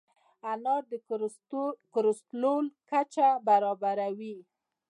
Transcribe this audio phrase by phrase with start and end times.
[0.51, 0.93] انار د
[1.93, 4.37] کولیسټرول کچه برابروي.